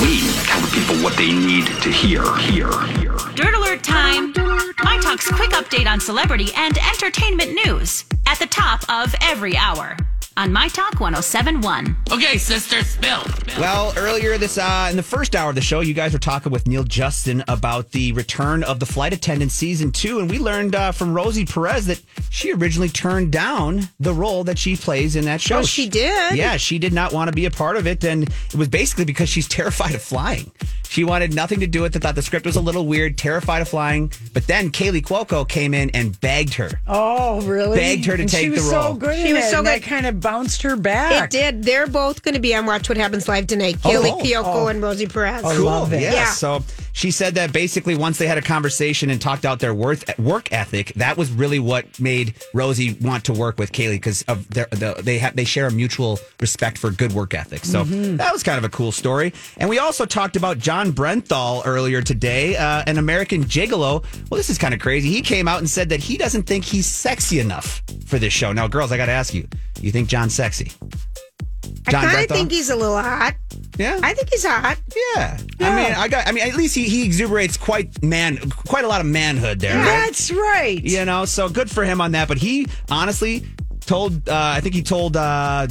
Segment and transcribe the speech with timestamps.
[0.00, 2.22] We tell the people what they need to hear.
[2.36, 2.70] Hear.
[2.98, 3.16] Hear.
[3.34, 4.34] Dirt Alert time!
[4.82, 9.96] My Talk's quick update on celebrity and entertainment news at the top of every hour
[10.36, 11.96] on My Talk 1071.
[12.10, 13.20] Okay, sister, spill.
[13.20, 13.60] spill.
[13.60, 16.50] Well, earlier this uh, in the first hour of the show, you guys were talking
[16.50, 20.74] with Neal Justin about the return of the Flight Attendant season two, and we learned
[20.74, 25.24] uh, from Rosie Perez that she originally turned down the role that she plays in
[25.26, 25.58] that show.
[25.58, 26.36] Oh, she did?
[26.36, 29.04] Yeah, she did not want to be a part of it, and it was basically
[29.04, 30.50] because she's terrified of flying.
[30.88, 32.02] She wanted nothing to do with it.
[32.02, 33.18] Thought the script was a little weird.
[33.18, 36.70] Terrified of flying, but then Kaley Cuoco came in and begged her.
[36.86, 37.76] Oh, really?
[37.78, 38.82] Begged her to And take she the was role.
[38.92, 39.26] so good.
[39.26, 39.66] She was so good.
[39.66, 41.24] That kind of bounced her back.
[41.24, 41.64] It did.
[41.64, 43.76] They're both going to be on Watch What Happens Live tonight.
[43.78, 44.66] Kaley Oh, Cuoco oh.
[44.68, 45.42] and Rosie Perez.
[45.44, 45.64] Oh, Cool.
[45.64, 46.02] love it.
[46.02, 46.12] Yeah.
[46.12, 46.26] Yeah.
[46.30, 46.62] So
[46.94, 50.50] she said that basically once they had a conversation and talked out their worth work
[50.52, 54.66] ethic, that was really what made Rosie want to work with Kaley because of their
[54.70, 57.64] the, they have they share a mutual respect for good work ethic.
[57.64, 58.16] So Mm-hmm.
[58.18, 59.34] that was kind of a cool story.
[59.58, 64.02] And we also talked about Jon Bernthal earlier today, uh, an American gigolo.
[64.30, 65.10] Well, this is kind of crazy.
[65.10, 68.52] He came out and said that he doesn't think he's sexy enough for this show.
[68.52, 69.46] Now, girls, I got to ask you,
[69.80, 70.70] you think Jon's sexy?
[71.86, 73.34] I kind of think he's a little hot.
[73.76, 73.98] Yeah.
[74.02, 74.78] I think he's hot.
[75.16, 75.38] Yeah.
[75.60, 76.26] I mean, I got.
[76.26, 79.76] I mean, at least he, he exuberates quite man, quite a lot of manhood there.
[79.76, 79.84] right?
[79.84, 80.82] That's right.
[80.82, 82.28] You know, so good for him on that.
[82.28, 83.44] But he honestly
[83.80, 85.66] told, uh, I think he told uh,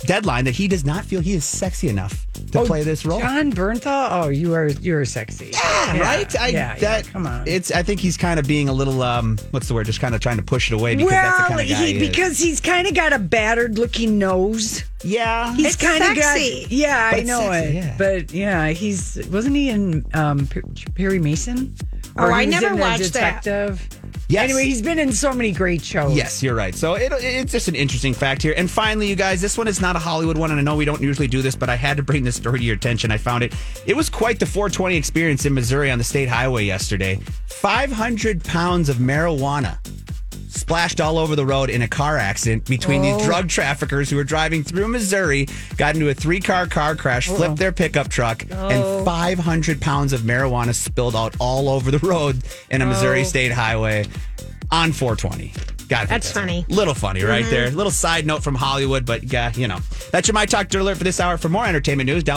[0.00, 3.20] Deadline that he does not feel he is sexy enough to Oh, play this role.
[3.20, 4.08] Jon Bernthal.
[4.10, 5.50] Oh, you are you are sexy.
[5.52, 6.40] yeah, right?
[6.40, 7.44] I, yeah, yeah, come on.
[7.46, 7.70] It's.
[7.70, 9.02] I think he's kind of being a little.
[9.02, 9.86] Um, what's the word?
[9.86, 11.84] Just kind of trying to push it away because well, that's the kind of guy
[11.86, 12.08] he, he, is.
[12.08, 14.84] because he's kind of got a battered looking nose.
[15.04, 16.36] yeah, He's kind of got.
[16.36, 16.66] sexy.
[16.70, 17.74] Yeah, But I know sexy, it.
[17.84, 17.94] yeah.
[17.98, 20.48] But yeah, he's wasn't he in um,
[20.94, 21.74] Perry Mason?
[22.16, 23.44] Oh, I never in The watched that.
[24.28, 24.44] Yes.
[24.44, 26.14] Anyway, he's been in so many great shows.
[26.14, 26.74] Yes, you're right.
[26.74, 28.52] So it, it's just an interesting fact here.
[28.56, 30.84] And finally, you guys, this one is not a Hollywood one, and I know we
[30.84, 33.10] don't usually do this, but I had to bring this story to your attention.
[33.10, 33.54] I found it.
[33.86, 37.18] It was quite the 420 experience in Missouri on the state highway yesterday.
[37.46, 39.78] 500 pounds of marijuana
[40.58, 43.24] splashed all over the road in a car accident between these oh.
[43.24, 45.46] drug traffickers who were driving through Missouri,
[45.76, 50.22] got into a three car car crash, flipped their pickup truck, and 500 pounds of
[50.22, 53.24] marijuana spilled out all over the road in a Missouri oh.
[53.24, 54.04] state highway
[54.70, 55.52] on 420.
[55.88, 56.66] Got That's funny.
[56.68, 57.50] Little funny right mm-hmm.
[57.50, 57.70] there.
[57.70, 59.78] Little side note from Hollywood, but yeah, you know.
[60.12, 61.38] That's your My Talk Dirt Alert for this hour.
[61.38, 62.36] For more entertainment news, down